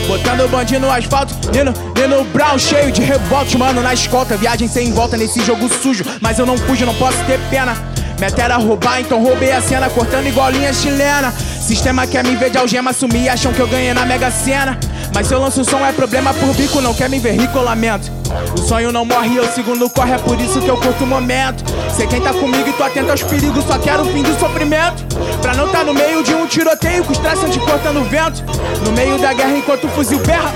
Botando 0.07 0.41
o 0.41 0.49
bandinho 0.49 0.81
no 0.81 0.91
asfalto. 0.91 1.35
Nino, 1.53 1.73
Nino 1.97 2.25
Brown, 2.25 2.59
cheio 2.59 2.91
de 2.91 3.03
revolta, 3.03 3.57
mano, 3.59 3.83
na 3.83 3.95
escolta. 3.95 4.37
Viagem 4.37 4.69
sem 4.69 4.93
volta 4.93 5.17
nesse 5.17 5.41
jogo 5.45 5.69
sujo. 5.69 6.05
Mas 6.21 6.39
eu 6.39 6.47
não 6.47 6.57
fujo, 6.57 6.85
não 6.85 6.95
posso 6.95 7.19
ter 7.25 7.39
pena. 7.51 7.77
Meta 8.21 8.43
era 8.43 8.57
roubar, 8.57 9.01
então 9.01 9.23
roubei 9.23 9.51
a 9.51 9.63
cena, 9.63 9.89
cortando 9.89 10.27
igual 10.27 10.51
linha 10.51 10.73
chilena. 10.75 11.33
Sistema 11.33 12.07
quer 12.07 12.23
me 12.23 12.37
ver 12.37 12.51
de 12.51 12.59
algema 12.59 12.93
sumir, 12.93 13.31
acham 13.31 13.53
que 13.53 13.61
eu 13.61 13.67
ganhei 13.67 13.95
na 13.95 14.05
Mega 14.05 14.31
Sena. 14.31 14.79
Mas 15.14 15.26
se 15.26 15.35
eu 15.35 15.40
lanço 15.40 15.64
som 15.64 15.85
é 15.85 15.93
problema 15.93 16.33
por 16.33 16.55
bico, 16.55 16.81
não 16.81 16.95
quer 16.95 17.09
me 17.09 17.19
ver 17.19 17.33
rico, 17.33 17.59
lamento. 17.61 18.11
O 18.55 18.59
sonho 18.59 18.93
não 18.93 19.05
morre, 19.05 19.37
eu 19.37 19.45
sigo 19.52 19.75
no 19.75 19.90
corre, 19.90 20.12
é 20.12 20.19
por 20.19 20.40
isso 20.40 20.61
que 20.61 20.69
eu 20.69 20.76
curto 20.76 21.05
o 21.05 21.07
momento. 21.07 21.64
Sei 21.97 22.07
quem 22.07 22.21
tá 22.21 22.33
comigo 22.33 22.69
e 22.69 22.73
tô 22.73 22.85
atento 22.85 23.11
aos 23.11 23.23
perigos, 23.23 23.64
só 23.64 23.79
quero 23.79 24.02
o 24.02 24.07
fim 24.07 24.23
do 24.23 24.38
sofrimento. 24.38 25.05
Pra 25.43 25.55
não 25.55 25.69
tá 25.69 25.83
no 25.83 25.93
meio 25.93 26.23
de 26.23 26.35
um 26.35 26.47
tiroteio 26.47 27.05
com 27.05 27.12
os 27.12 27.19
traçantes 27.19 27.62
cortando 27.62 28.09
vento. 28.09 28.45
No 28.85 28.93
meio 28.93 29.19
da 29.19 29.33
guerra 29.33 29.57
enquanto 29.57 29.85
o 29.85 29.88
fuzil 29.90 30.21
berra. 30.21 30.52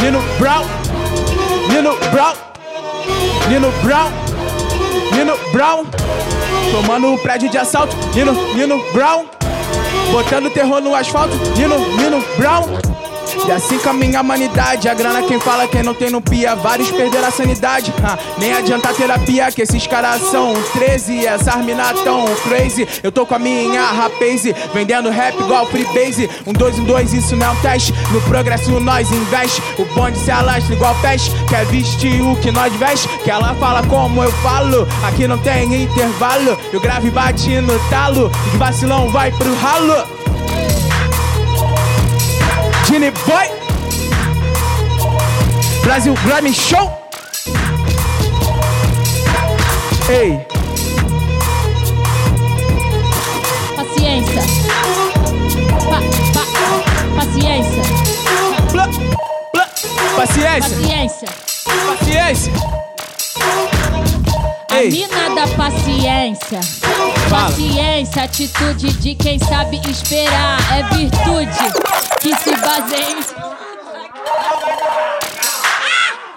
Nino 0.00 0.22
Brown, 0.38 0.64
Nino 1.68 1.96
Brown, 2.12 2.34
Nino 3.48 3.72
Brown, 3.82 4.12
Nino 5.12 5.36
Brown. 5.52 5.84
Tomando 6.70 7.14
o 7.14 7.18
prédio 7.18 7.50
de 7.50 7.58
assalto, 7.58 7.96
Nino, 8.14 8.32
Nino 8.54 8.80
Brown. 8.92 9.26
Botando 10.12 10.50
terror 10.50 10.80
no 10.80 10.94
asfalto, 10.94 11.34
Nino, 11.56 11.78
Nino 11.96 12.24
Brown. 12.36 12.64
E 13.46 13.52
assim 13.52 13.78
caminha 13.78 14.18
a 14.18 14.22
humanidade. 14.22 14.88
A 14.88 14.94
grana 14.94 15.22
quem 15.22 15.38
fala, 15.40 15.66
quem 15.66 15.82
não 15.82 15.94
tem 15.94 16.10
no 16.10 16.20
pia. 16.20 16.54
Vários 16.54 16.90
perderam 16.90 17.28
a 17.28 17.30
sanidade. 17.30 17.92
Ah, 18.02 18.18
nem 18.38 18.52
adianta 18.52 18.92
terapia, 18.92 19.50
que 19.52 19.62
esses 19.62 19.86
caras 19.86 20.20
são 20.30 20.54
13. 20.72 21.26
Essas 21.26 21.56
mina 21.64 21.92
tão 22.04 22.24
crazy. 22.44 22.86
Eu 23.02 23.10
tô 23.12 23.24
com 23.26 23.34
a 23.34 23.38
minha 23.38 23.82
rapaze, 23.82 24.54
vendendo 24.72 25.10
rap 25.10 25.38
igual 25.38 25.66
freebase. 25.66 26.28
Um 26.46 26.52
dois, 26.52 26.78
um 26.78 26.84
dois, 26.84 27.12
isso 27.12 27.36
não 27.36 27.46
é 27.46 27.50
um 27.50 27.56
teste. 27.56 27.92
No 28.12 28.20
progresso 28.22 28.70
nós 28.80 29.10
investe. 29.10 29.62
O 29.78 29.84
bonde 29.94 30.18
se 30.18 30.30
alastra 30.30 30.74
igual 30.74 30.94
peste. 31.00 31.30
Quer 31.46 31.64
vestir 31.66 32.20
o 32.22 32.36
que 32.36 32.50
nós 32.50 32.72
veste? 32.74 33.08
Que 33.24 33.30
ela 33.30 33.54
fala 33.54 33.82
como 33.86 34.22
eu 34.22 34.32
falo. 34.32 34.86
Aqui 35.06 35.26
não 35.26 35.38
tem 35.38 35.84
intervalo. 35.84 36.58
E 36.72 36.76
o 36.76 36.80
grave 36.80 37.10
bate 37.10 37.60
no 37.60 37.78
talo. 37.90 38.30
E 38.46 38.50
que 38.50 38.56
vacilão 38.56 39.10
vai 39.10 39.30
pro 39.32 39.54
ralo. 39.56 40.17
Genie 42.88 43.10
Boy 43.26 43.46
Brasil 45.84 46.14
Grammy 46.24 46.54
Show 46.54 46.90
Ei, 50.08 50.38
Paciência. 53.76 54.42
Pa, 55.90 56.00
pa, 56.32 56.44
paciência. 57.16 57.82
paciência, 60.16 60.76
Paciência. 60.78 61.28
paciência 61.86 62.52
A 64.78 64.82
mina 64.82 65.34
da 65.34 65.44
paciência. 65.56 66.60
Fala. 67.28 67.46
Paciência, 67.46 68.22
atitude 68.22 68.92
de 68.98 69.16
quem 69.16 69.36
sabe 69.40 69.80
esperar. 69.90 70.56
É 70.72 70.84
virtude 70.94 71.58
que 72.20 72.32
se 72.36 72.56
baseia 72.58 73.10
em. 73.10 73.18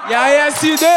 E 0.10 0.16
aí 0.16 0.48
SD 0.48 0.88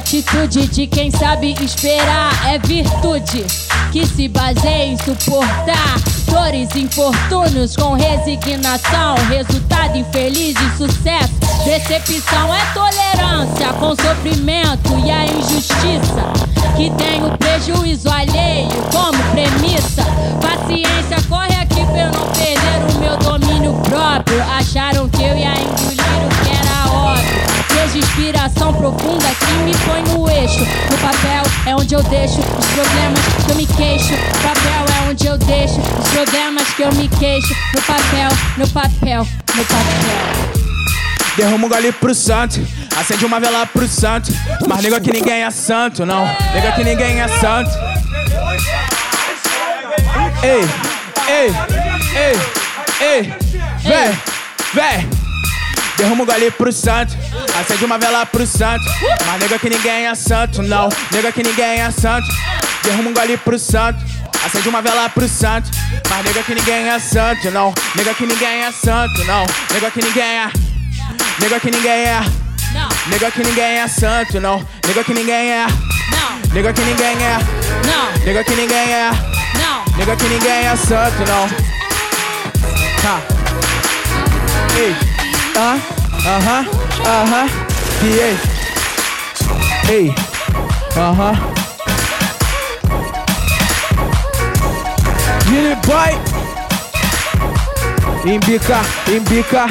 atitude 0.00 0.66
de 0.68 0.86
quem 0.86 1.10
sabe 1.10 1.54
esperar 1.62 2.32
é 2.48 2.58
virtude 2.58 3.44
que 3.92 4.06
se 4.06 4.28
baseia 4.28 4.86
em 4.86 4.96
suportar 4.96 6.00
dores, 6.24 6.74
infortúnios 6.74 7.76
com 7.76 7.92
resignação, 7.92 9.14
resultado 9.28 9.98
infeliz 9.98 10.56
e 10.58 10.76
sucesso. 10.78 11.34
Decepção 11.66 12.54
é 12.54 12.64
tolerância 12.72 13.72
com 13.74 13.94
sofrimento 13.94 14.98
e 15.04 15.10
a 15.10 15.26
injustiça 15.26 16.32
que 16.76 16.90
tem 16.92 17.22
o 17.22 17.36
prejuízo 17.36 18.08
alheio 18.08 18.70
como 18.90 19.22
premissa. 19.32 20.02
Paciência, 20.40 21.28
corre 21.28 21.54
aqui 21.56 21.84
pra 21.84 22.04
eu 22.04 22.12
não 22.12 22.26
perder 22.30 22.96
o 22.96 22.98
meu 23.00 23.16
domínio 23.18 23.74
próprio. 23.82 24.42
Acharam 24.44 25.10
que 25.10 25.22
eu 25.22 25.36
ia 25.36 25.52
engolir 25.60 25.99
inspiração 28.00 28.72
profunda 28.72 29.26
que 29.38 29.52
me 29.64 29.72
põe 29.78 30.02
no 30.14 30.28
eixo. 30.28 30.60
No 30.90 30.98
papel 30.98 31.42
é 31.66 31.76
onde 31.76 31.94
eu 31.94 32.02
deixo 32.02 32.40
os 32.40 32.66
problemas 32.66 33.20
que 33.44 33.50
eu 33.50 33.56
me 33.56 33.66
queixo. 33.66 34.12
No 34.12 34.40
papel 34.42 34.84
é 34.96 35.10
onde 35.10 35.26
eu 35.26 35.38
deixo 35.38 35.80
os 35.80 36.08
problemas 36.08 36.68
que 36.74 36.82
eu 36.82 36.92
me 36.94 37.08
queixo. 37.08 37.54
No 37.74 37.82
papel, 37.82 38.28
no 38.56 38.68
papel, 38.68 39.28
no 39.54 39.64
papel. 39.64 40.50
Derruma 41.36 41.66
um 41.66 41.68
gole 41.68 41.92
pro 41.92 42.12
santo 42.12 42.60
Acende 42.98 43.24
uma 43.24 43.38
vela 43.38 43.64
pro 43.64 43.86
santo 43.86 44.32
Mas 44.66 44.82
nega 44.82 45.00
que 45.00 45.12
ninguém 45.12 45.44
é 45.44 45.50
santo, 45.50 46.04
não 46.04 46.26
Nega 46.52 46.72
que 46.72 46.82
ninguém 46.82 47.20
é 47.20 47.28
santo 47.28 47.70
Ei, 50.42 50.68
ei, 51.28 51.54
ei, 52.20 52.40
ei 53.00 53.34
Vem, 53.84 54.18
vem 54.74 55.19
Derruma 56.00 56.22
um 56.22 56.26
gole 56.26 56.50
pro 56.52 56.72
santo 56.72 57.14
Acende 57.60 57.84
uma 57.84 57.98
vela 57.98 58.24
pro 58.24 58.46
santo 58.46 58.82
Mas 59.26 59.38
nega 59.38 59.58
que 59.58 59.68
ninguém 59.68 60.06
é 60.06 60.14
santo, 60.14 60.62
não 60.62 60.88
Nega 61.12 61.30
que 61.30 61.42
ninguém 61.42 61.78
é 61.78 61.90
santo 61.90 62.26
Derruma 62.82 63.10
um 63.10 63.12
gole 63.12 63.36
pro 63.36 63.58
santo 63.58 64.02
Acende 64.42 64.66
uma 64.70 64.80
vela 64.80 65.10
pro 65.10 65.28
santo 65.28 65.68
Mas 66.08 66.24
nega 66.24 66.42
que 66.42 66.54
ninguém 66.54 66.88
é 66.88 66.98
santo, 66.98 67.50
não 67.50 67.74
Nega 67.94 68.14
que 68.14 68.24
ninguém 68.24 68.64
é 68.64 68.72
santo, 68.72 69.24
não 69.24 69.44
Nega 69.70 69.90
que 69.90 70.02
ninguém 70.02 70.22
é 70.22 70.50
Nega 71.38 71.60
que 71.60 71.70
ninguém 71.70 71.90
é 71.90 72.20
Nega 73.08 73.30
que 73.30 73.42
ninguém 73.42 73.78
é 73.78 73.86
santo, 73.86 74.40
não 74.40 74.66
Nega 74.86 75.04
que 75.04 75.12
ninguém 75.12 75.52
é 75.52 75.66
Nega 76.54 76.72
que 76.72 76.80
ninguém 76.80 77.22
é 77.22 78.24
Nega 78.24 78.42
que 78.42 78.54
ninguém 78.54 78.94
é. 78.94 79.10
Nega 79.98 80.16
que 80.16 80.24
ninguém 80.24 80.66
é 80.66 80.76
santo, 80.76 81.18
não 81.28 81.46
Tá 83.02 83.20
Ei 84.78 85.09
Ah 85.56 85.78
Aham 86.26 86.66
Aham. 87.06 87.48
E 88.02 89.90
ei 89.90 90.14
Aham. 90.96 91.34
Gini 95.46 95.74
boy. 95.86 96.12
Embica, 98.24 98.80
embica. 99.08 99.66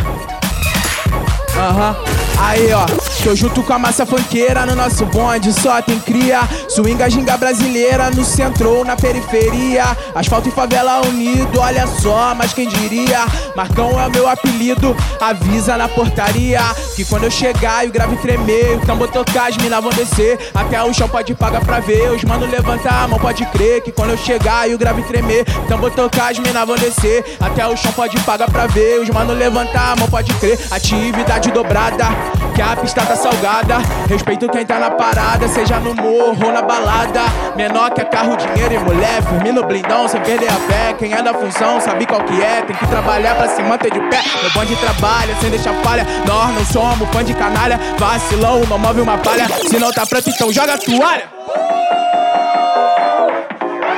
Aham. 1.57 1.95
Aí 2.39 2.73
ó. 2.73 2.85
Tô 3.23 3.35
junto 3.35 3.61
com 3.61 3.73
a 3.73 3.79
massa 3.79 4.05
funkeira 4.05 4.65
no 4.65 4.75
nosso 4.75 5.05
bonde, 5.05 5.53
só 5.53 5.81
tem 5.81 5.99
cria. 5.99 6.41
Swinga 6.69 7.09
ginga 7.09 7.35
brasileira 7.35 8.11
no 8.11 8.23
centro 8.23 8.69
ou 8.69 8.85
na 8.85 8.95
periferia. 8.95 9.85
Asfalto 10.13 10.49
e 10.49 10.51
favela 10.51 11.01
unido, 11.07 11.59
olha 11.59 11.87
só, 11.87 12.35
mas 12.35 12.53
quem 12.53 12.67
diria? 12.67 13.25
Marcão 13.55 13.99
é 13.99 14.05
o 14.05 14.11
meu 14.11 14.29
apelido, 14.29 14.95
avisa 15.19 15.75
na 15.75 15.87
portaria. 15.87 16.61
Que 16.95 17.03
quando 17.03 17.23
eu 17.23 17.31
chegar 17.31 17.85
e 17.85 17.89
o 17.89 17.91
grave 17.91 18.15
tremer, 18.17 18.77
o 18.77 18.85
tambor 18.85 19.09
tocar, 19.09 19.49
as 19.49 19.57
mina 19.57 19.81
vão 19.81 19.91
descer. 19.91 20.37
Até 20.53 20.81
o 20.83 20.93
chão 20.93 21.09
pode 21.09 21.33
pagar 21.33 21.65
pra 21.65 21.79
ver, 21.79 22.11
os 22.11 22.23
mano 22.23 22.45
levantar 22.45 23.03
a 23.03 23.07
mão, 23.07 23.19
pode 23.19 23.45
crer. 23.47 23.81
Que 23.81 23.91
quando 23.91 24.11
eu 24.11 24.17
chegar 24.17 24.69
e 24.69 24.75
o 24.75 24.77
grave 24.77 25.01
tremer, 25.03 25.45
o 25.63 25.67
tambor 25.67 25.89
tocar, 25.91 26.31
as 26.31 26.37
mina 26.37 26.65
vão 26.65 26.75
descer. 26.75 27.25
Até 27.39 27.65
o 27.67 27.75
chão 27.75 27.91
pode 27.93 28.17
pagar 28.19 28.49
pra 28.49 28.67
ver, 28.67 28.99
os 29.01 29.09
mano 29.09 29.33
levantar 29.33 29.93
a 29.93 29.95
mão, 29.95 30.07
pode 30.07 30.31
crer. 30.35 30.59
Atividade 30.69 31.51
dobrada, 31.51 32.05
que 32.53 32.61
a 32.61 32.75
pista 32.75 33.01
tá 33.01 33.15
salgada. 33.15 33.77
Respeito 34.07 34.47
quem 34.49 34.65
tá 34.65 34.77
na 34.77 34.91
parada, 34.91 35.47
seja 35.47 35.79
no 35.79 35.95
morro 35.95 36.45
ou 36.45 36.51
na 36.51 36.58
balada. 36.61 37.21
Menor 37.55 37.91
que 37.91 38.01
é 38.01 38.05
carro, 38.05 38.35
dinheiro 38.35 38.73
e 38.73 38.79
mulher, 38.79 39.21
firme 39.23 39.51
no 39.51 39.63
blindão, 39.63 40.07
sem 40.07 40.21
perder 40.21 40.49
a 40.49 40.53
fé. 40.53 40.93
Quem 40.97 41.13
é 41.13 41.21
da 41.21 41.33
função, 41.33 41.79
sabe 41.79 42.05
qual 42.05 42.21
que 42.21 42.41
é, 42.41 42.61
tem 42.61 42.75
que 42.75 42.87
trabalhar 42.87 43.35
pra 43.35 43.47
se 43.47 43.61
manter 43.61 43.91
de 43.91 43.99
pé. 44.09 44.21
Meu 44.41 44.51
bonde 44.51 44.75
trabalha, 44.75 45.35
sem 45.39 45.49
deixar 45.49 45.73
falha. 45.83 46.05
Nós 46.25 46.53
não 46.53 46.65
somos 46.65 47.09
fã 47.09 47.23
de 47.23 47.33
canalha, 47.33 47.79
vacilão, 47.97 48.61
não 48.69 48.77
move 48.77 49.01
uma 49.01 49.17
palha. 49.17 49.47
Se 49.67 49.79
não 49.79 49.91
tá 49.91 50.05
pronto, 50.05 50.29
então 50.29 50.51
joga 50.51 50.73
a 50.73 50.77
toalha. 50.77 51.29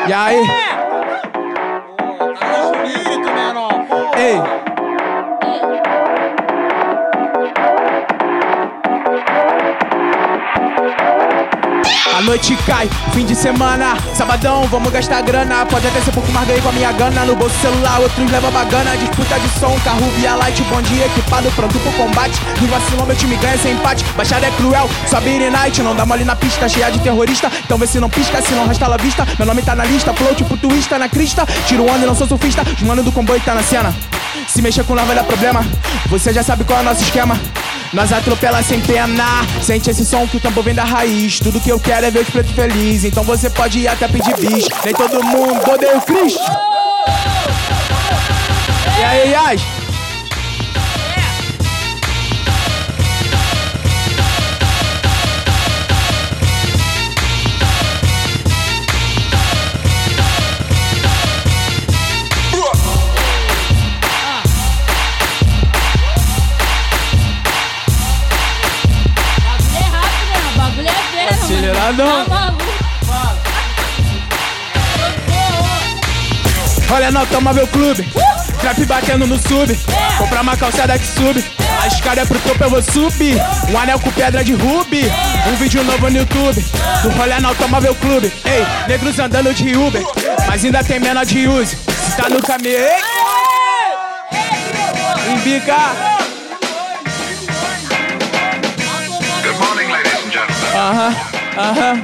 E 0.07 0.13
aí? 0.13 0.71
Ei. 4.17 4.60
A 12.13 12.21
noite 12.21 12.57
cai, 12.65 12.89
fim 13.13 13.25
de 13.25 13.33
semana, 13.33 13.97
sabadão, 14.13 14.67
vamos 14.67 14.91
gastar 14.91 15.21
grana. 15.21 15.65
Pode 15.65 15.87
até 15.87 16.01
ser 16.01 16.11
pouco 16.11 16.29
mais 16.31 16.45
ganhei 16.45 16.61
com 16.61 16.69
a 16.69 16.71
minha 16.73 16.91
gana. 16.91 17.23
No 17.23 17.35
bolso 17.35 17.57
celular, 17.59 17.99
outros 18.01 18.29
levam 18.29 18.51
bagana. 18.51 18.97
Disputa 18.97 19.39
de 19.39 19.47
som, 19.59 19.79
carro 19.83 20.05
via 20.17 20.35
light, 20.35 20.61
bom 20.63 20.81
dia 20.81 21.05
equipado, 21.05 21.49
pronto 21.51 21.79
pro 21.79 21.91
combate. 21.93 22.39
No 22.59 22.67
vacilão, 22.67 23.05
meu 23.05 23.15
time 23.15 23.37
ganha 23.37 23.57
sem 23.57 23.73
empate. 23.73 24.03
Baixada 24.15 24.45
é 24.45 24.51
cruel, 24.51 24.89
só 25.07 25.21
beat 25.21 25.49
night, 25.51 25.81
não 25.81 25.95
dá 25.95 26.05
mole 26.05 26.25
na 26.25 26.35
pista, 26.35 26.67
cheia 26.67 26.91
de 26.91 26.99
terrorista. 26.99 27.49
Então 27.63 27.77
vê 27.77 27.87
se 27.87 27.99
não 27.99 28.09
pisca, 28.09 28.41
se 28.41 28.53
não 28.53 28.67
resta 28.67 28.87
la 28.87 28.97
vista. 28.97 29.25
Meu 29.37 29.47
nome 29.47 29.61
tá 29.61 29.73
na 29.73 29.85
lista, 29.85 30.13
flow 30.13 30.35
tipo 30.35 30.57
twista 30.57 30.99
na 30.99 31.07
crista. 31.07 31.45
Tiro 31.65 31.89
onda 31.89 31.99
e 31.99 32.05
não 32.05 32.15
sou 32.15 32.27
surfista, 32.27 32.61
os 32.63 32.81
mano 32.81 33.03
do 33.03 33.11
comboio 33.11 33.39
tá 33.41 33.55
na 33.55 33.63
cena. 33.63 33.95
Se 34.47 34.61
mexer 34.61 34.83
com 34.83 34.95
nós 34.95 35.07
vai 35.07 35.15
dar 35.15 35.23
problema, 35.23 35.65
você 36.07 36.33
já 36.33 36.43
sabe 36.43 36.65
qual 36.65 36.79
é 36.79 36.81
o 36.81 36.85
nosso 36.85 37.03
esquema. 37.03 37.39
Nós 37.93 38.13
atropela 38.13 38.63
sem 38.63 38.79
pena, 38.79 39.25
sente 39.61 39.89
esse 39.89 40.05
som 40.05 40.25
que 40.25 40.37
o 40.37 40.39
tambor 40.39 40.63
vem 40.63 40.73
da 40.73 40.85
raiz. 40.85 41.39
Tudo 41.39 41.59
que 41.59 41.69
eu 41.69 41.79
quero 41.79 42.05
é 42.05 42.11
ver 42.11 42.19
os 42.19 42.29
pretos 42.29 42.53
felizes, 42.53 43.03
então 43.03 43.23
você 43.23 43.49
pode 43.49 43.79
ir 43.79 43.87
até 43.87 44.07
pedir 44.07 44.33
bis. 44.37 44.65
Nem 44.85 44.93
todo 44.93 45.21
mundo 45.21 45.69
odeia 45.69 45.97
o 45.97 46.01
Cristo. 46.01 46.39
E 48.97 49.03
aí, 49.03 49.31
Yas? 49.31 49.80
Toma 77.29 77.53
meu 77.53 77.67
clube. 77.67 78.07
Trap 78.59 78.85
batendo 78.85 79.27
no 79.27 79.37
sub. 79.37 79.77
Comprar 80.17 80.41
uma 80.41 80.55
calçada 80.57 80.97
que 80.97 81.05
sube. 81.05 81.43
A 81.81 81.87
escada 81.87 82.21
é 82.21 82.25
pro 82.25 82.39
topo, 82.39 82.63
eu 82.63 82.69
vou 82.69 82.81
subir. 82.81 83.37
Um 83.69 83.77
anel 83.77 83.99
com 83.99 84.11
pedra 84.11 84.43
de 84.43 84.53
rubi. 84.53 85.03
Um 85.47 85.55
vídeo 85.55 85.83
novo 85.83 86.09
no 86.09 86.17
YouTube. 86.17 86.65
Do 87.03 87.09
rolê 87.09 87.39
no 87.39 87.49
automóvel 87.49 87.95
clube. 87.95 88.31
Ei, 88.45 88.65
negros 88.87 89.19
andando 89.19 89.53
de 89.53 89.75
Uber. 89.75 90.03
Mas 90.47 90.63
ainda 90.65 90.83
tem 90.83 90.99
menor 90.99 91.25
de 91.25 91.47
use. 91.47 91.75
Se 91.75 92.15
tá 92.17 92.29
no 92.29 92.41
caminho, 92.41 92.77
ei. 92.77 93.01
Embica. 95.33 95.77
Good 99.43 99.57
morning, 99.59 99.91
ladies 99.91 100.13
and 100.13 100.31
gentlemen. 100.31 100.75
Aham, 100.75 101.15
aham. 101.57 102.03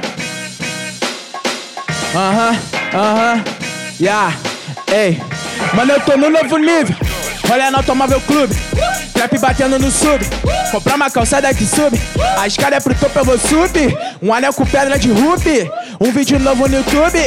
Aham, 2.14 2.58
aham. 2.94 3.44
Yeah, 4.00 4.32
ei. 4.92 5.20
Mano, 5.74 5.92
eu 5.92 6.00
tô 6.00 6.16
no 6.16 6.30
novo 6.30 6.58
nível. 6.58 6.96
Olha 7.50 7.70
no 7.70 7.78
automóvel 7.78 8.20
clube. 8.20 8.54
Trap 9.14 9.38
batendo 9.38 9.78
no 9.78 9.90
sub. 9.90 10.24
Comprar 10.70 10.96
uma 10.96 11.10
calçada 11.10 11.52
que 11.54 11.64
sube. 11.64 11.98
A 12.38 12.46
escada 12.46 12.76
é 12.76 12.80
pro 12.80 12.94
topo, 12.94 13.18
eu 13.18 13.24
vou 13.24 13.38
subir. 13.38 13.96
Um 14.22 14.32
anel 14.32 14.52
com 14.52 14.66
pedra 14.66 14.98
de 14.98 15.10
rubi. 15.10 15.70
Um 15.98 16.12
vídeo 16.12 16.38
novo 16.38 16.68
no 16.68 16.76
YouTube. 16.76 17.18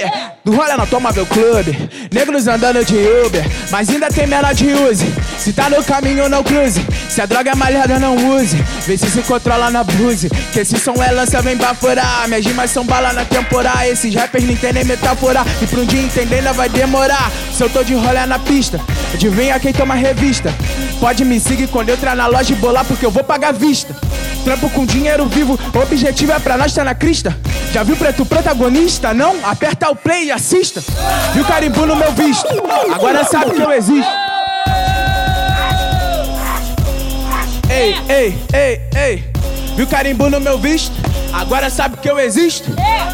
Do 0.45 0.55
Rola 0.55 0.75
no 0.75 0.81
Automóvel 0.81 1.25
Clube. 1.25 1.89
Negros 2.13 2.47
andando 2.47 2.85
de 2.85 2.95
Uber. 3.25 3.43
Mas 3.71 3.89
ainda 3.89 4.09
tem 4.09 4.27
menor 4.27 4.53
de 4.53 4.71
use. 4.71 5.05
Se 5.37 5.51
tá 5.51 5.69
no 5.69 5.83
caminho, 5.83 6.29
não 6.29 6.43
cruze. 6.43 6.85
Se 7.11 7.21
a 7.21 7.25
droga 7.25 7.51
é 7.51 7.55
malhada, 7.55 7.99
não 7.99 8.15
use. 8.37 8.55
Vê 8.87 8.97
se 8.97 9.11
se 9.11 9.21
controla 9.23 9.69
na 9.69 9.83
blues. 9.83 10.21
Que 10.53 10.61
esse 10.61 10.79
som 10.79 10.93
é 11.03 11.11
lança, 11.11 11.41
vem 11.41 11.57
baforar. 11.57 12.25
Minhas 12.29 12.45
rimas 12.45 12.71
são 12.71 12.85
bala 12.85 13.11
na 13.11 13.25
temporada. 13.25 13.85
Esses 13.85 14.15
rappers 14.15 14.45
não 14.45 14.53
entendem 14.53 14.85
metáfora. 14.85 15.43
E 15.61 15.67
pra 15.67 15.81
um 15.81 15.85
dia 15.85 16.01
entender 16.01 16.35
ainda 16.35 16.53
vai 16.53 16.69
demorar. 16.69 17.29
Se 17.53 17.61
eu 17.61 17.69
tô 17.69 17.83
de 17.83 17.93
rolê 17.95 18.25
na 18.25 18.39
pista, 18.39 18.79
adivinha 19.13 19.59
quem 19.59 19.73
toma 19.73 19.93
revista. 19.93 20.55
Pode 21.01 21.25
me 21.25 21.37
seguir 21.37 21.67
quando 21.67 21.89
eu 21.89 21.95
entrar 21.95 22.15
na 22.15 22.27
loja 22.27 22.53
e 22.53 22.55
bolar, 22.55 22.85
porque 22.85 23.05
eu 23.05 23.11
vou 23.11 23.25
pagar 23.25 23.51
vista. 23.51 23.93
Trampo 24.45 24.69
com 24.69 24.85
dinheiro 24.85 25.25
vivo, 25.25 25.59
objetivo 25.75 26.31
é 26.31 26.39
pra 26.39 26.57
nós 26.57 26.73
tá 26.73 26.85
na 26.85 26.95
crista. 26.95 27.37
Já 27.73 27.83
viu 27.83 27.97
preto 27.97 28.25
protagonista? 28.25 29.13
Não? 29.13 29.35
Aperta 29.43 29.89
o 29.89 29.95
play 29.97 30.27
e 30.27 30.31
assista. 30.31 30.81
Viu 31.33 31.43
carimbo 31.43 31.85
no 31.85 31.97
meu 31.97 32.13
visto? 32.13 32.47
Agora 32.93 33.25
sabe 33.25 33.51
que 33.51 33.61
eu 33.61 33.71
existo. 33.73 34.20
Ei, 37.71 37.95
ei, 38.09 38.37
ei, 38.53 38.81
ei. 38.95 39.23
Viu 39.77 39.87
carimbo 39.87 40.29
no 40.29 40.41
meu 40.41 40.57
visto? 40.57 40.91
Agora 41.31 41.69
sabe 41.69 41.95
que 41.95 42.09
eu 42.09 42.19
existo? 42.19 42.69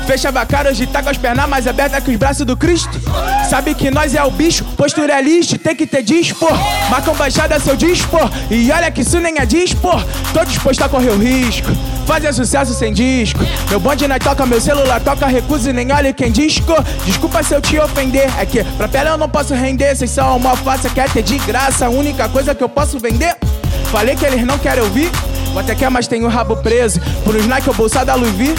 Fechava 0.08 0.42
a 0.42 0.46
cara, 0.48 0.72
hoje 0.72 0.88
tá 0.88 1.04
com 1.04 1.10
as 1.10 1.18
pernas 1.18 1.48
mais 1.48 1.68
abertas 1.68 2.04
que 2.04 2.10
os 2.10 2.18
braços 2.18 2.44
do 2.44 2.58
Cristo. 2.58 3.00
Sabe 3.48 3.76
que 3.76 3.92
nós 3.92 4.16
é 4.16 4.24
o 4.24 4.32
bicho, 4.32 4.66
postura 4.76 5.14
é 5.14 5.22
lixo, 5.22 5.60
tem 5.60 5.76
que 5.76 5.86
ter 5.86 6.02
dispor. 6.02 6.52
Marcam 6.90 7.14
baixada 7.14 7.60
seu 7.60 7.76
dispor. 7.76 8.32
E 8.50 8.72
olha 8.72 8.90
que 8.90 9.02
isso 9.02 9.20
nem 9.20 9.38
é 9.38 9.46
dispor. 9.46 10.04
Tô 10.34 10.44
disposto 10.44 10.82
a 10.82 10.90
correr 10.90 11.12
o 11.12 11.20
risco. 11.20 11.70
Fazer 12.08 12.34
sucesso 12.34 12.74
sem 12.74 12.92
disco. 12.92 13.40
Meu 13.70 13.80
bonde 13.80 14.08
não 14.08 14.18
toca, 14.18 14.44
meu 14.46 14.60
celular 14.60 15.00
toca, 15.02 15.28
recuso 15.28 15.70
e 15.70 15.74
nem 15.74 15.92
olha 15.92 16.12
quem 16.12 16.32
disco. 16.32 16.74
Desculpa 17.06 17.44
se 17.44 17.54
eu 17.54 17.62
te 17.62 17.78
ofender. 17.78 18.28
É 18.40 18.46
que 18.46 18.64
pra 18.64 18.88
pele 18.88 19.10
eu 19.10 19.18
não 19.20 19.30
posso 19.30 19.54
render. 19.54 19.96
Vocês 19.96 20.10
são 20.10 20.38
uma 20.38 20.50
alface, 20.50 20.90
quer 20.90 21.08
ter 21.12 21.22
de 21.22 21.38
graça. 21.40 21.86
A 21.86 21.90
única 21.90 22.28
coisa 22.28 22.56
que 22.56 22.64
eu 22.64 22.70
posso 22.70 22.98
vender. 22.98 23.36
Falei 23.92 24.16
que 24.16 24.26
eles 24.26 24.46
não 24.46 24.58
querem 24.58 24.84
ouvir. 24.84 25.10
Ou 25.54 25.60
até 25.60 25.74
quer, 25.74 25.90
mas 25.90 26.08
tem 26.08 26.24
o 26.24 26.28
rabo 26.28 26.58
preso. 26.58 27.00
Por 27.24 27.36
uns 27.36 27.48
Nike 27.48 27.70
ou 27.70 27.76
bolsada 27.76 28.14
Louis 28.16 28.34
V. 28.34 28.54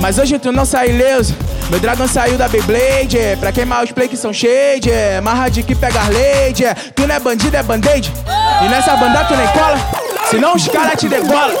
Mas 0.00 0.18
hoje 0.18 0.38
tu 0.38 0.52
não 0.52 0.64
sai 0.64 0.90
ileso. 0.90 1.34
Meu 1.70 1.80
dragão 1.80 2.06
saiu 2.06 2.38
da 2.38 2.48
Beyblade. 2.48 3.18
É, 3.18 3.36
pra 3.36 3.52
queimar 3.52 3.84
os 3.84 3.92
play 3.92 4.08
que 4.08 4.16
são 4.16 4.32
shade. 4.32 4.90
É, 4.90 5.20
marra 5.20 5.48
de 5.48 5.62
que 5.62 5.74
pega 5.74 5.98
Arlade. 6.00 6.64
É, 6.64 6.74
tu 6.74 7.06
não 7.06 7.14
é 7.14 7.20
bandido, 7.20 7.56
é 7.56 7.62
band-aid. 7.62 8.12
E 8.64 8.68
nessa 8.68 8.96
banda 8.96 9.24
tu 9.24 9.36
nem 9.36 9.48
cola. 9.48 9.78
Senão 10.30 10.54
os 10.54 10.68
caras 10.68 10.98
te 10.98 11.08
degolam. 11.08 11.56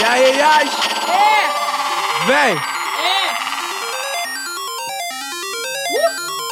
E 0.00 0.04
aí, 0.04 0.40
ai? 0.40 0.70
Véi. 2.26 2.60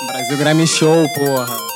Brasil 0.06 0.36
Grammy 0.36 0.66
Show, 0.66 1.08
porra. 1.14 1.73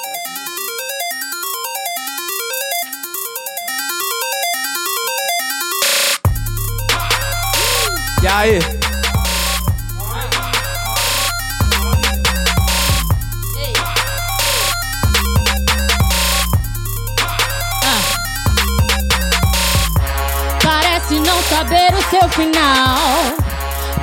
E 8.20 8.26
aí? 8.26 8.59
Parece 20.61 21.20
não 21.20 21.40
saber 21.44 21.94
o 21.94 22.11
seu 22.11 22.28
final. 22.31 22.98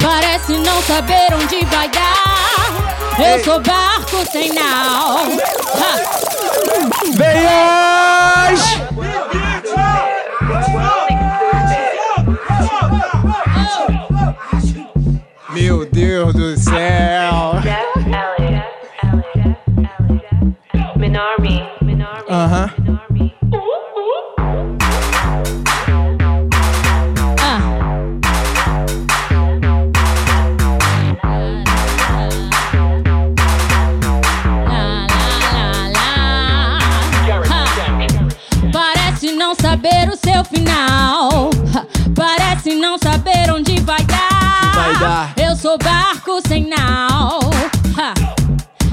Parece 0.01 0.53
não 0.59 0.81
saber 0.83 1.33
onde 1.33 1.65
vai 1.65 1.89
dar. 1.89 2.55
Eu 3.19 3.43
sou 3.43 3.61
barco 3.61 4.25
sem 4.31 4.53
nau. 4.53 5.27
Ha! 5.75 5.95
Veias! 7.15 8.94
Meu 15.53 15.89
Deus 15.89 16.33
do 16.33 16.57
céu. 16.57 17.53
Minari. 20.95 21.63
Aham. 22.29 22.69
Ah. 27.39 27.59
Parece 38.73 39.31
não 39.33 39.55
saber 39.55 40.09
o 40.09 40.15
seu 40.17 40.43
final. 40.43 40.94
Sou 45.65 45.79
barco 45.79 46.39
sem 46.47 46.69
nau. 46.69 47.39
Ha. 47.97 48.13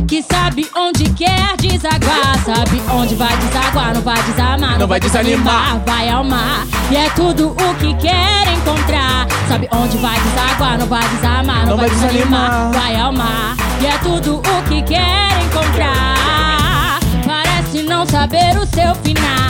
Que 0.08 0.22
sabe 0.22 0.66
onde 0.74 1.04
quer 1.12 1.54
desaguar. 1.58 2.38
Sabe 2.46 2.80
onde 2.90 3.14
vai 3.14 3.36
desaguar, 3.36 3.92
não 3.92 4.00
vai 4.00 4.22
desamar. 4.22 4.78
Não 4.78 4.86
vai 4.86 4.98
desanimar. 4.98 5.78
Vai 5.84 6.08
ao 6.08 6.24
mar. 6.24 6.66
E 6.90 6.96
é 6.96 7.10
tudo 7.10 7.50
o 7.50 7.74
que 7.74 7.92
quer 7.96 8.48
encontrar. 8.54 9.28
Sabe 9.48 9.68
onde 9.70 9.98
vai 9.98 10.18
desaguar, 10.18 10.78
não 10.78 10.86
vai 10.86 11.06
desamar. 11.08 11.66
Não, 11.66 11.76
vai 11.76 11.90
desanimar. 11.90 12.72
Vai 12.72 12.96
ao 12.96 13.12
mar. 13.12 13.54
E 13.82 13.86
é 13.86 13.98
tudo 13.98 14.36
o 14.38 14.62
que 14.66 14.80
quer 14.80 15.42
encontrar. 15.44 17.00
Parece 17.26 17.82
não 17.82 18.06
saber 18.06 18.56
o 18.56 18.64
seu 18.64 18.94
final. 19.04 19.42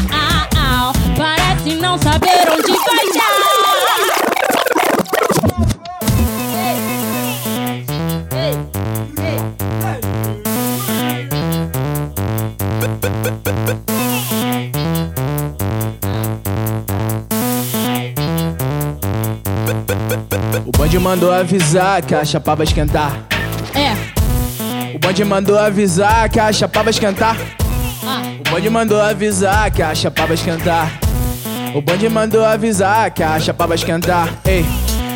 Parece 1.17 1.77
não 1.77 1.97
saber 1.99 2.51
onde 2.51 2.73
vai 2.73 3.07
dar. 3.15 3.52
Bonde 20.83 20.99
mandou 20.99 21.31
avisar 21.33 22.03
que 22.03 22.12
a 22.12 22.25
chapa 22.25 22.57
vai 22.57 22.66
esquentar. 22.66 23.12
É. 23.73 23.95
O 24.92 24.99
bonde 24.99 25.25
mandou 25.25 25.57
avisar 25.57 26.29
que 26.29 26.40
a 26.40 26.53
chapa 26.53 26.83
vai 26.83 26.90
esquentar. 26.90 27.37
Ah. 28.05 28.21
O 28.40 28.51
bonde 28.51 28.68
mandou 28.68 29.01
avisar 29.01 29.71
que 29.71 29.81
a 29.81 29.95
chapa 29.95 30.27
vai 30.27 30.35
esquentar. 30.35 30.90
O 31.73 31.81
bonde 31.81 32.09
mandou 32.09 32.45
avisar 32.45 33.12
que 33.12 33.23
a 33.23 33.38
chapa 33.38 33.64
vai 33.64 33.77
esquentar. 33.77 34.29
Ei, 34.45 34.66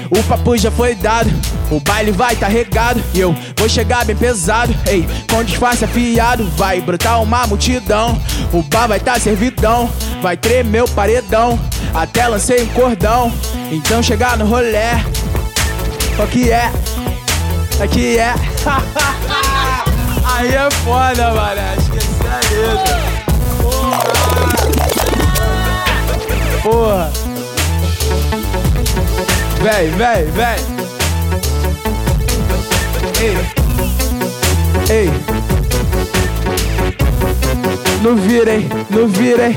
o 0.09 0.22
papo 0.22 0.57
já 0.57 0.70
foi 0.70 0.94
dado. 0.94 1.31
O 1.68 1.81
baile 1.81 2.12
vai 2.12 2.37
tá 2.37 2.46
regado 2.46 3.02
e 3.12 3.18
eu 3.18 3.35
vou 3.57 3.68
chegar 3.68 4.05
bem 4.05 4.14
pesado. 4.14 4.72
Ei, 4.87 5.05
com 5.29 5.42
disfarce 5.42 5.85
afiado, 5.85 6.44
vai 6.57 6.81
brotar 6.81 7.20
uma 7.20 7.44
multidão. 7.44 8.16
O 8.52 8.62
bar 8.62 8.87
vai 8.87 9.00
tá 9.00 9.18
servidão, 9.18 9.90
vai 10.22 10.37
tremer 10.37 10.85
o 10.85 10.88
paredão. 10.88 11.59
Até 11.92 12.29
lancei 12.29 12.62
um 12.62 12.68
cordão, 12.68 13.33
então 13.72 14.00
chegar 14.00 14.38
no 14.38 14.46
rolé. 14.46 15.05
O 16.18 16.26
que 16.26 16.50
é? 16.50 16.72
O 17.85 17.88
que 17.88 18.18
é? 18.18 18.33
Aí 20.24 20.55
é 20.55 20.70
foda, 20.83 21.31
mano. 21.33 21.61
Esqueci 21.79 22.26
a 22.26 22.37
letra. 22.62 22.96
Porra. 26.62 27.12
Véi, 29.62 29.90
véi, 29.90 30.24
véi. 30.33 30.59
Ei. 33.20 33.37
Ei. 34.88 35.11
Não 38.02 38.16
virem, 38.16 38.68
não 38.88 39.07
virem. 39.09 39.55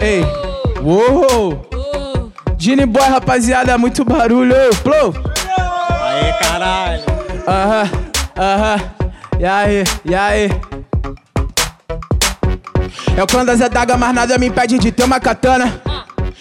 Ei. 0.00 0.24
Uou. 0.82 1.79
Gini 2.60 2.84
Boy, 2.84 3.08
rapaziada, 3.08 3.78
muito 3.78 4.04
barulho. 4.04 4.54
Flow. 4.82 5.14
Aí, 6.02 6.30
caralho. 6.42 7.02
Aham, 7.48 7.90
aham. 8.36 8.80
E 9.38 9.46
aí, 9.46 9.84
e 10.04 10.14
aí? 10.14 10.50
É 13.16 13.22
o 13.22 13.26
clã 13.26 13.46
das 13.46 13.62
adagas, 13.62 13.98
mas 13.98 14.14
nada 14.14 14.36
me 14.36 14.48
impede 14.48 14.78
de 14.78 14.92
ter 14.92 15.04
uma 15.04 15.18
katana. 15.18 15.80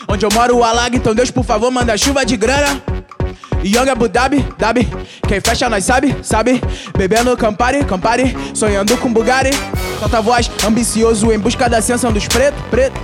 Onde 0.09 0.25
eu 0.25 0.29
moro, 0.33 0.57
o 0.57 0.63
alaga, 0.65 0.93
então 0.93 1.15
Deus, 1.15 1.31
por 1.31 1.45
favor, 1.45 1.71
manda 1.71 1.97
chuva 1.97 2.25
de 2.25 2.35
grana. 2.35 2.81
Young 3.63 3.89
Abu 3.89 4.09
Dhabi, 4.09 4.45
Dhabi. 4.57 4.89
Quem 5.25 5.39
fecha 5.39 5.69
nós 5.69 5.85
sabe, 5.85 6.17
sabe. 6.21 6.61
Bebendo 6.97 7.35
Campari, 7.37 7.85
Campari. 7.85 8.35
Sonhando 8.53 8.97
com 8.97 9.13
Bugatti. 9.13 9.51
Solta 10.01 10.21
voz, 10.21 10.51
ambicioso 10.67 11.31
em 11.31 11.39
busca 11.39 11.69
da 11.69 11.77
ascensão 11.77 12.11
dos 12.11 12.27
preto, 12.27 12.61
preto. 12.69 12.99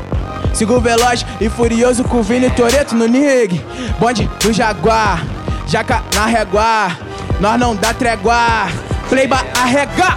Sigo 0.56 0.80
veloz 0.80 1.26
e 1.41 1.50
furioso 1.50 2.02
com 2.06 2.24
Vini 2.24 2.50
Toreto 2.50 2.96
no 2.96 3.08
Nig. 3.08 3.62
Bonde 4.00 4.26
do 4.41 4.54
Jaguar, 4.54 5.22
jaca 5.68 6.02
na 6.15 6.26
régua. 6.28 6.98
Nós 7.41 7.60
não 7.60 7.76
dá 7.76 7.94
trégua. 7.94 8.68
Playba 9.10 9.46
arrega. 9.54 10.15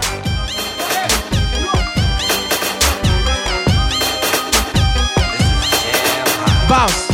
Bounce. 6.68 7.08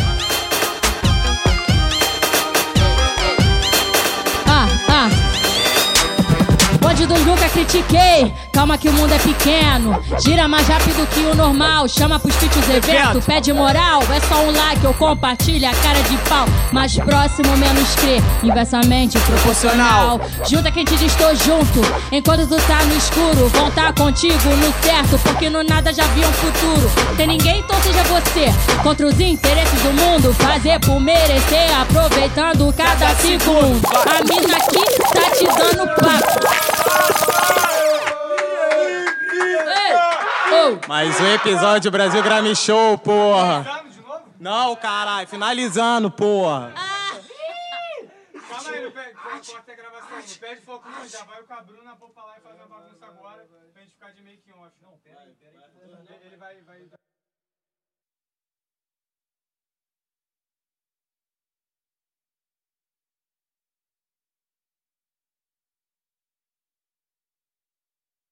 Critiquei. 7.55 8.35
Calma 8.53 8.77
que 8.77 8.89
o 8.89 8.93
mundo 8.93 9.13
é 9.13 9.19
pequeno. 9.19 10.03
Gira 10.19 10.49
mais 10.49 10.67
rápido 10.67 11.07
que 11.09 11.21
o 11.21 11.35
normal. 11.35 11.89
Chama 11.89 12.19
pros 12.19 12.35
feats 12.35 12.69
evento. 12.69 13.23
Pede 13.25 13.53
moral. 13.53 14.03
É 14.13 14.21
só 14.21 14.41
um 14.43 14.51
like 14.51 14.85
ou 14.87 14.93
compartilha 14.95 15.71
a 15.71 15.75
cara 15.75 16.01
de 16.03 16.17
pau. 16.29 16.47
Mais 16.73 16.97
próximo, 16.97 17.57
menos 17.57 17.95
crer. 17.95 18.21
Inversamente 18.43 19.19
proporcional. 19.21 20.21
Junta 20.49 20.71
quem 20.71 20.85
te 20.85 20.97
diz 20.97 21.15
tô 21.15 21.33
junto. 21.37 21.81
Enquanto 22.11 22.47
tu 22.47 22.57
tá 22.67 22.83
no 22.85 22.97
escuro. 22.97 23.49
Vão 23.49 23.71
tá 23.71 23.93
contigo 23.93 24.51
no 24.57 24.73
certo. 24.83 25.19
Porque 25.23 25.49
no 25.49 25.63
nada 25.63 25.93
já 25.93 26.05
vi 26.09 26.21
um 26.21 26.33
futuro. 26.33 26.91
Tem 27.17 27.27
ninguém, 27.27 27.61
então 27.61 27.81
seja 27.83 28.03
você. 28.03 28.53
Contra 28.83 29.07
os 29.07 29.21
interesses 29.21 29.81
do 29.81 29.93
mundo. 29.93 30.35
Fazer 30.35 30.81
por 30.81 31.01
merecer. 31.01 31.81
Aproveitando 31.81 32.73
cada 32.77 33.15
segundo. 33.17 33.81
A 33.87 34.25
mina 34.25 34.57
aqui 34.57 34.85
tá 35.13 35.31
te 35.31 35.45
dando 35.47 35.87
papo. 35.95 37.44
Mais 40.89 41.21
um 41.21 41.27
episódio 41.27 41.91
Brasil 41.91 42.23
Grammy 42.23 42.55
Show, 42.55 42.97
porra. 42.99 43.85
Não, 44.39 44.77
caralho, 44.77 45.27
finalizando, 45.27 46.11
porra. 46.11 46.73
Calma 48.49 48.71
aí, 48.71 48.85
não 48.85 48.91
perde, 48.93 49.15
corta 49.15 49.73
a 49.73 49.75
gravação. 49.75 50.09
Não 50.17 50.37
perde 50.41 50.63
foco 50.63 50.89
não, 50.89 51.09
já 51.09 51.25
vai 51.25 51.41
o 51.41 51.45
Cabruna 51.45 51.97
pra 51.97 52.25
lá 52.25 52.35
e 52.39 52.41
fazer 52.41 52.54